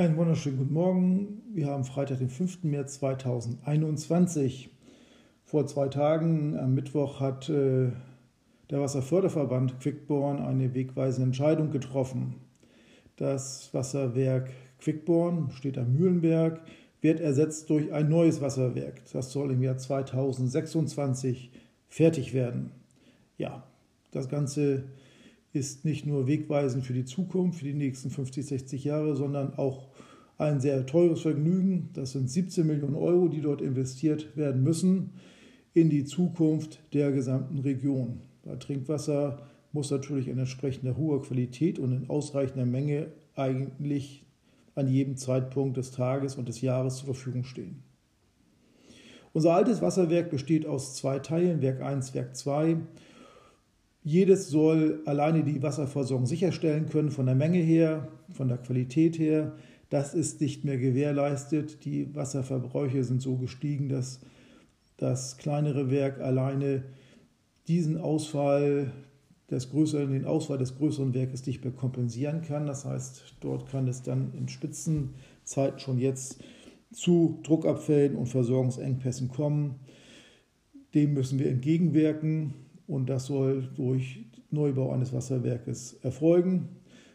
Einen 0.00 0.16
wunderschönen 0.16 0.56
guten 0.56 0.72
Morgen. 0.72 1.42
Wir 1.52 1.66
haben 1.66 1.84
Freitag, 1.84 2.20
den 2.20 2.30
5. 2.30 2.64
März 2.64 2.94
2021. 3.00 4.70
Vor 5.44 5.66
zwei 5.66 5.88
Tagen, 5.88 6.56
am 6.56 6.74
Mittwoch, 6.74 7.20
hat 7.20 7.50
äh, 7.50 7.90
der 8.70 8.80
Wasserförderverband 8.80 9.78
Quickborn 9.78 10.38
eine 10.40 10.72
wegweisende 10.72 11.26
Entscheidung 11.26 11.70
getroffen. 11.70 12.36
Das 13.16 13.74
Wasserwerk 13.74 14.50
Quickborn 14.78 15.50
steht 15.50 15.76
am 15.76 15.92
Mühlenberg, 15.92 16.62
wird 17.02 17.20
ersetzt 17.20 17.68
durch 17.68 17.92
ein 17.92 18.08
neues 18.08 18.40
Wasserwerk. 18.40 19.02
Das 19.12 19.30
soll 19.30 19.50
im 19.50 19.62
Jahr 19.62 19.76
2026 19.76 21.50
fertig 21.90 22.32
werden. 22.32 22.72
Ja, 23.36 23.64
das 24.12 24.30
Ganze 24.30 24.84
ist 25.52 25.84
nicht 25.84 26.06
nur 26.06 26.26
wegweisend 26.26 26.84
für 26.84 26.92
die 26.92 27.04
Zukunft, 27.04 27.58
für 27.58 27.64
die 27.64 27.74
nächsten 27.74 28.10
50, 28.10 28.46
60 28.46 28.84
Jahre, 28.84 29.16
sondern 29.16 29.54
auch 29.54 29.88
ein 30.38 30.60
sehr 30.60 30.86
teures 30.86 31.20
Vergnügen. 31.20 31.90
Das 31.92 32.12
sind 32.12 32.30
17 32.30 32.66
Millionen 32.66 32.94
Euro, 32.94 33.28
die 33.28 33.40
dort 33.40 33.60
investiert 33.60 34.36
werden 34.36 34.62
müssen 34.62 35.10
in 35.74 35.90
die 35.90 36.04
Zukunft 36.04 36.80
der 36.94 37.12
gesamten 37.12 37.58
Region. 37.58 38.20
Bei 38.44 38.56
Trinkwasser 38.56 39.38
muss 39.72 39.90
natürlich 39.90 40.28
in 40.28 40.38
entsprechender 40.38 40.96
hoher 40.96 41.22
Qualität 41.22 41.78
und 41.78 41.92
in 41.92 42.08
ausreichender 42.08 42.66
Menge 42.66 43.08
eigentlich 43.36 44.24
an 44.74 44.88
jedem 44.88 45.16
Zeitpunkt 45.16 45.76
des 45.76 45.90
Tages 45.90 46.36
und 46.36 46.48
des 46.48 46.60
Jahres 46.60 46.96
zur 46.96 47.06
Verfügung 47.06 47.44
stehen. 47.44 47.82
Unser 49.32 49.54
altes 49.54 49.80
Wasserwerk 49.80 50.30
besteht 50.30 50.66
aus 50.66 50.96
zwei 50.96 51.20
Teilen, 51.20 51.62
Werk 51.62 51.80
1, 51.82 52.14
Werk 52.14 52.34
2. 52.34 52.78
Jedes 54.02 54.48
soll 54.48 55.02
alleine 55.04 55.44
die 55.44 55.62
Wasserversorgung 55.62 56.26
sicherstellen 56.26 56.86
können, 56.86 57.10
von 57.10 57.26
der 57.26 57.34
Menge 57.34 57.58
her, 57.58 58.08
von 58.32 58.48
der 58.48 58.58
Qualität 58.58 59.18
her. 59.18 59.56
Das 59.90 60.14
ist 60.14 60.40
nicht 60.40 60.64
mehr 60.64 60.78
gewährleistet. 60.78 61.84
Die 61.84 62.14
Wasserverbräuche 62.14 63.04
sind 63.04 63.20
so 63.20 63.36
gestiegen, 63.36 63.88
dass 63.88 64.20
das 64.96 65.36
kleinere 65.36 65.90
Werk 65.90 66.20
alleine 66.20 66.84
diesen 67.68 67.98
Ausfall 67.98 68.92
des 69.50 69.70
größeren, 69.70 70.12
den 70.12 70.24
Ausfall 70.24 70.58
des 70.58 70.76
größeren 70.76 71.12
Werkes 71.12 71.46
nicht 71.46 71.64
mehr 71.64 71.72
kompensieren 71.72 72.42
kann. 72.42 72.66
Das 72.66 72.84
heißt, 72.84 73.36
dort 73.40 73.68
kann 73.68 73.88
es 73.88 74.02
dann 74.02 74.32
in 74.32 74.48
Spitzenzeiten 74.48 75.78
schon 75.78 75.98
jetzt 75.98 76.42
zu 76.92 77.38
Druckabfällen 77.42 78.16
und 78.16 78.26
Versorgungsengpässen 78.26 79.28
kommen. 79.28 79.76
Dem 80.94 81.14
müssen 81.14 81.38
wir 81.38 81.50
entgegenwirken. 81.50 82.54
Und 82.90 83.08
das 83.08 83.26
soll 83.26 83.68
durch 83.76 84.24
Neubau 84.50 84.90
eines 84.90 85.12
Wasserwerkes 85.12 86.00
erfolgen. 86.02 86.70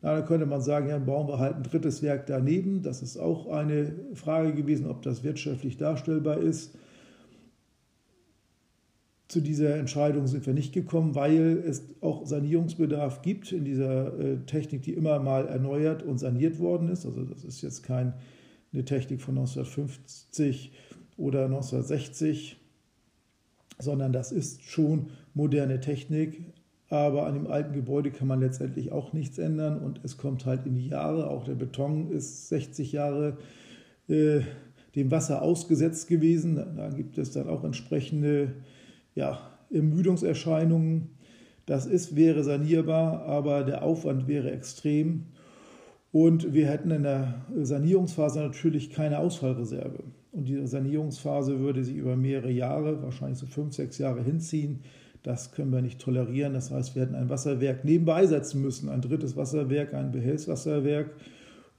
Na, 0.00 0.14
dann 0.14 0.24
könnte 0.24 0.46
man 0.46 0.60
sagen, 0.60 0.88
ja, 0.88 0.98
bauen 0.98 1.26
wir 1.26 1.40
halt 1.40 1.56
ein 1.56 1.64
drittes 1.64 2.04
Werk 2.04 2.26
daneben. 2.26 2.82
Das 2.82 3.02
ist 3.02 3.16
auch 3.16 3.48
eine 3.48 3.92
Frage 4.14 4.54
gewesen, 4.54 4.86
ob 4.86 5.02
das 5.02 5.24
wirtschaftlich 5.24 5.76
darstellbar 5.76 6.38
ist. 6.38 6.78
Zu 9.26 9.40
dieser 9.40 9.74
Entscheidung 9.74 10.28
sind 10.28 10.46
wir 10.46 10.54
nicht 10.54 10.72
gekommen, 10.72 11.16
weil 11.16 11.64
es 11.66 11.82
auch 12.00 12.24
Sanierungsbedarf 12.24 13.22
gibt 13.22 13.50
in 13.50 13.64
dieser 13.64 14.16
äh, 14.20 14.36
Technik, 14.46 14.82
die 14.82 14.92
immer 14.92 15.18
mal 15.18 15.48
erneuert 15.48 16.04
und 16.04 16.18
saniert 16.18 16.60
worden 16.60 16.90
ist. 16.90 17.04
Also 17.06 17.24
das 17.24 17.42
ist 17.42 17.62
jetzt 17.62 17.82
keine 17.82 18.14
Technik 18.84 19.20
von 19.20 19.36
1950 19.36 20.70
oder 21.16 21.46
1960, 21.46 22.56
sondern 23.78 24.12
das 24.12 24.32
ist 24.32 24.62
schon 24.62 25.10
moderne 25.34 25.80
Technik. 25.80 26.52
Aber 26.88 27.26
an 27.26 27.34
dem 27.34 27.48
alten 27.48 27.72
Gebäude 27.72 28.10
kann 28.12 28.28
man 28.28 28.40
letztendlich 28.40 28.92
auch 28.92 29.12
nichts 29.12 29.38
ändern 29.38 29.78
und 29.78 30.00
es 30.04 30.16
kommt 30.16 30.46
halt 30.46 30.66
in 30.66 30.76
die 30.76 30.88
Jahre. 30.88 31.28
Auch 31.28 31.44
der 31.44 31.56
Beton 31.56 32.12
ist 32.12 32.48
60 32.48 32.92
Jahre 32.92 33.38
äh, 34.08 34.40
dem 34.94 35.10
Wasser 35.10 35.42
ausgesetzt 35.42 36.06
gewesen. 36.08 36.56
Da 36.76 36.88
gibt 36.90 37.18
es 37.18 37.32
dann 37.32 37.48
auch 37.48 37.64
entsprechende 37.64 38.54
ja, 39.16 39.50
Ermüdungserscheinungen. 39.70 41.10
Das 41.66 41.86
ist, 41.86 42.14
wäre 42.14 42.44
sanierbar, 42.44 43.24
aber 43.24 43.64
der 43.64 43.82
Aufwand 43.82 44.28
wäre 44.28 44.52
extrem. 44.52 45.24
Und 46.12 46.54
wir 46.54 46.68
hätten 46.68 46.92
in 46.92 47.02
der 47.02 47.46
Sanierungsphase 47.54 48.40
natürlich 48.40 48.90
keine 48.90 49.18
Ausfallreserve. 49.18 50.04
Und 50.36 50.48
diese 50.48 50.66
Sanierungsphase 50.66 51.60
würde 51.60 51.82
sich 51.82 51.96
über 51.96 52.14
mehrere 52.14 52.50
Jahre, 52.50 53.02
wahrscheinlich 53.02 53.38
so 53.38 53.46
fünf, 53.46 53.74
sechs 53.74 53.96
Jahre 53.96 54.22
hinziehen. 54.22 54.80
Das 55.22 55.50
können 55.50 55.72
wir 55.72 55.80
nicht 55.80 55.98
tolerieren. 55.98 56.52
Das 56.52 56.70
heißt, 56.70 56.94
wir 56.94 57.02
hätten 57.02 57.14
ein 57.14 57.30
Wasserwerk 57.30 57.86
nebenbei 57.86 58.26
setzen 58.26 58.60
müssen, 58.60 58.90
ein 58.90 59.00
drittes 59.00 59.34
Wasserwerk, 59.34 59.94
ein 59.94 60.12
Behelfswasserwerk, 60.12 61.14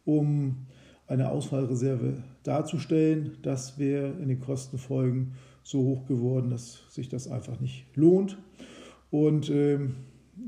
um 0.05 0.65
eine 1.05 1.29
Ausfallreserve 1.29 2.23
darzustellen. 2.41 3.37
Das 3.43 3.77
wäre 3.77 4.13
in 4.19 4.27
den 4.27 4.39
Kostenfolgen 4.39 5.33
so 5.61 5.83
hoch 5.83 6.07
geworden, 6.07 6.49
dass 6.49 6.81
sich 6.89 7.09
das 7.09 7.27
einfach 7.27 7.59
nicht 7.59 7.95
lohnt. 7.95 8.39
Und 9.11 9.51
ähm, 9.51 9.97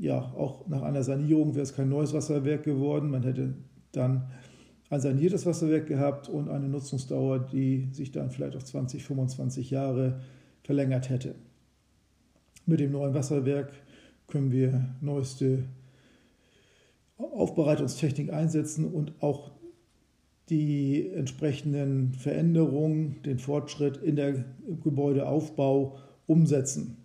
ja, 0.00 0.18
auch 0.18 0.66
nach 0.66 0.82
einer 0.82 1.04
Sanierung 1.04 1.54
wäre 1.54 1.62
es 1.62 1.76
kein 1.76 1.88
neues 1.88 2.12
Wasserwerk 2.12 2.64
geworden. 2.64 3.08
Man 3.08 3.22
hätte 3.22 3.54
dann 3.92 4.30
ein 4.90 5.00
saniertes 5.00 5.46
Wasserwerk 5.46 5.86
gehabt 5.86 6.28
und 6.28 6.48
eine 6.48 6.68
Nutzungsdauer, 6.68 7.38
die 7.38 7.88
sich 7.92 8.10
dann 8.10 8.30
vielleicht 8.30 8.56
auf 8.56 8.64
20, 8.64 9.04
25 9.04 9.70
Jahre 9.70 10.20
verlängert 10.64 11.08
hätte. 11.08 11.36
Mit 12.66 12.80
dem 12.80 12.92
neuen 12.92 13.14
Wasserwerk 13.14 13.72
können 14.26 14.50
wir 14.50 14.94
neueste 15.00 15.64
Aufbereitungstechnik 17.18 18.32
einsetzen 18.32 18.92
und 18.92 19.14
auch 19.22 19.52
die 20.48 21.08
entsprechenden 21.10 22.12
Veränderungen, 22.12 23.22
den 23.22 23.38
Fortschritt 23.38 23.98
in 23.98 24.16
der 24.16 24.44
Gebäudeaufbau 24.82 25.98
umsetzen. 26.26 26.99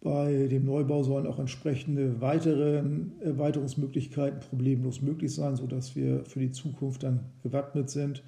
Bei 0.00 0.46
dem 0.46 0.64
Neubau 0.64 1.02
sollen 1.02 1.26
auch 1.26 1.40
entsprechende 1.40 2.20
weitere 2.20 2.84
Erweiterungsmöglichkeiten 3.20 4.40
problemlos 4.40 5.02
möglich 5.02 5.34
sein, 5.34 5.56
sodass 5.56 5.96
wir 5.96 6.24
für 6.24 6.38
die 6.38 6.52
Zukunft 6.52 7.02
dann 7.02 7.24
gewappnet 7.42 7.90
sind 7.90 8.22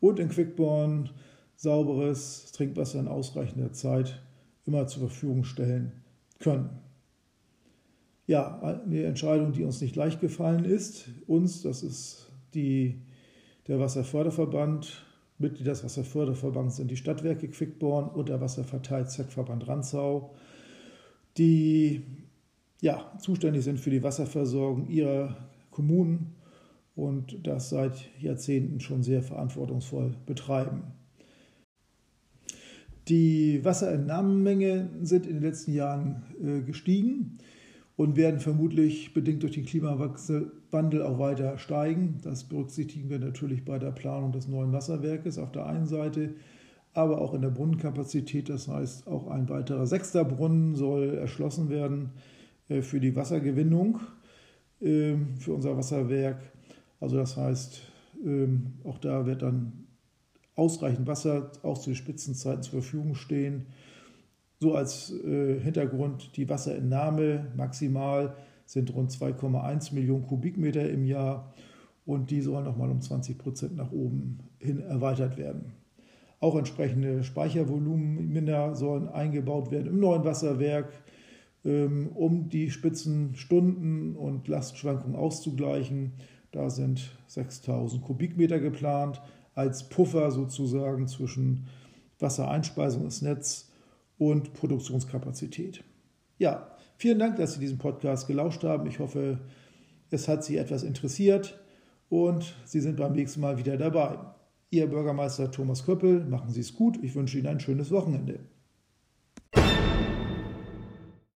und 0.00 0.18
in 0.18 0.28
Quickborn 0.28 1.10
sauberes 1.54 2.50
Trinkwasser 2.52 2.98
in 2.98 3.06
ausreichender 3.06 3.72
Zeit 3.72 4.20
immer 4.66 4.88
zur 4.88 5.08
Verfügung 5.08 5.44
stellen 5.44 5.92
können. 6.40 6.70
Ja, 8.26 8.60
eine 8.60 9.04
Entscheidung, 9.04 9.52
die 9.52 9.62
uns 9.62 9.80
nicht 9.80 9.94
leicht 9.94 10.20
gefallen 10.20 10.64
ist. 10.64 11.08
Uns, 11.26 11.62
das 11.62 11.84
ist 11.84 12.32
die, 12.54 13.02
der 13.68 13.78
Wasserförderverband, 13.78 15.04
Mitglieder 15.38 15.72
des 15.72 15.84
Wasserförderverbands 15.84 16.76
sind 16.76 16.90
die 16.90 16.96
Stadtwerke 16.96 17.48
Quickborn 17.48 18.08
und 18.08 18.28
der 18.28 18.40
Wasserverteilzweckverband 18.40 19.66
Ranzau 19.68 20.34
die 21.38 22.02
ja, 22.80 23.12
zuständig 23.18 23.64
sind 23.64 23.80
für 23.80 23.90
die 23.90 24.02
Wasserversorgung 24.02 24.88
ihrer 24.88 25.36
Kommunen 25.70 26.34
und 26.94 27.46
das 27.46 27.70
seit 27.70 28.08
Jahrzehnten 28.20 28.80
schon 28.80 29.02
sehr 29.02 29.22
verantwortungsvoll 29.22 30.14
betreiben. 30.26 30.82
Die 33.08 33.64
Wasserentnahmemengen 33.64 35.04
sind 35.04 35.26
in 35.26 35.34
den 35.34 35.42
letzten 35.42 35.74
Jahren 35.74 36.22
äh, 36.40 36.60
gestiegen 36.62 37.38
und 37.96 38.16
werden 38.16 38.40
vermutlich 38.40 39.12
bedingt 39.12 39.42
durch 39.42 39.52
den 39.52 39.64
Klimawandel 39.64 41.02
auch 41.02 41.18
weiter 41.18 41.58
steigen. 41.58 42.18
Das 42.22 42.44
berücksichtigen 42.44 43.10
wir 43.10 43.18
natürlich 43.18 43.64
bei 43.64 43.78
der 43.78 43.90
Planung 43.90 44.32
des 44.32 44.48
neuen 44.48 44.72
Wasserwerkes 44.72 45.38
auf 45.38 45.50
der 45.52 45.66
einen 45.66 45.86
Seite 45.86 46.34
aber 46.94 47.20
auch 47.20 47.34
in 47.34 47.42
der 47.42 47.50
Brunnenkapazität. 47.50 48.48
Das 48.48 48.68
heißt, 48.68 49.06
auch 49.06 49.28
ein 49.28 49.48
weiterer 49.48 49.86
sechster 49.86 50.24
Brunnen 50.24 50.74
soll 50.74 51.14
erschlossen 51.14 51.70
werden 51.70 52.10
äh, 52.68 52.82
für 52.82 53.00
die 53.00 53.16
Wassergewinnung 53.16 54.00
ähm, 54.80 55.36
für 55.38 55.54
unser 55.54 55.76
Wasserwerk. 55.76 56.40
Also 57.00 57.16
das 57.16 57.36
heißt, 57.36 57.82
ähm, 58.24 58.74
auch 58.84 58.98
da 58.98 59.26
wird 59.26 59.42
dann 59.42 59.86
ausreichend 60.54 61.06
Wasser 61.06 61.50
auch 61.62 61.78
zu 61.78 61.94
Spitzenzeiten 61.94 62.62
zur 62.62 62.82
Verfügung 62.82 63.14
stehen. 63.14 63.66
So 64.60 64.74
als 64.74 65.12
äh, 65.24 65.58
Hintergrund 65.60 66.36
die 66.36 66.48
Wasserentnahme 66.48 67.52
maximal 67.56 68.36
sind 68.64 68.94
rund 68.94 69.10
2,1 69.10 69.94
Millionen 69.94 70.26
Kubikmeter 70.26 70.88
im 70.88 71.04
Jahr 71.04 71.52
und 72.04 72.30
die 72.30 72.40
sollen 72.40 72.64
nochmal 72.64 72.90
um 72.90 73.00
20 73.00 73.38
Prozent 73.38 73.76
nach 73.76 73.90
oben 73.92 74.38
hin 74.58 74.80
erweitert 74.80 75.36
werden. 75.36 75.72
Auch 76.42 76.56
entsprechende 76.56 77.22
Speichervolumina 77.22 78.74
sollen 78.74 79.08
eingebaut 79.08 79.70
werden 79.70 79.86
im 79.86 80.00
neuen 80.00 80.24
Wasserwerk, 80.24 80.92
ähm, 81.64 82.08
um 82.14 82.48
die 82.48 82.72
Spitzenstunden 82.72 84.16
und 84.16 84.48
Lastschwankungen 84.48 85.14
auszugleichen. 85.14 86.14
Da 86.50 86.68
sind 86.68 87.16
6000 87.28 88.02
Kubikmeter 88.02 88.58
geplant 88.58 89.22
als 89.54 89.88
Puffer 89.88 90.32
sozusagen 90.32 91.06
zwischen 91.06 91.68
Wassereinspeisung 92.18 93.04
ins 93.04 93.22
Netz 93.22 93.70
und 94.18 94.52
Produktionskapazität. 94.52 95.84
Ja, 96.38 96.72
vielen 96.96 97.20
Dank, 97.20 97.36
dass 97.36 97.54
Sie 97.54 97.60
diesen 97.60 97.78
Podcast 97.78 98.26
gelauscht 98.26 98.64
haben. 98.64 98.88
Ich 98.88 98.98
hoffe, 98.98 99.38
es 100.10 100.26
hat 100.26 100.42
Sie 100.42 100.56
etwas 100.56 100.82
interessiert 100.82 101.60
und 102.08 102.56
Sie 102.64 102.80
sind 102.80 102.96
beim 102.96 103.12
nächsten 103.12 103.40
Mal 103.40 103.58
wieder 103.58 103.76
dabei. 103.76 104.18
Ihr 104.72 104.86
Bürgermeister 104.86 105.50
Thomas 105.50 105.84
Köppel, 105.84 106.24
machen 106.24 106.50
Sie 106.50 106.60
es 106.60 106.74
gut. 106.74 106.98
Ich 107.02 107.14
wünsche 107.14 107.36
Ihnen 107.36 107.46
ein 107.46 107.60
schönes 107.60 107.90
Wochenende. 107.90 108.40